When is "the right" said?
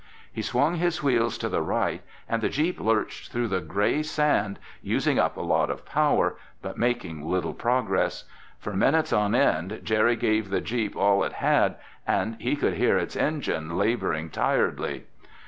1.47-2.01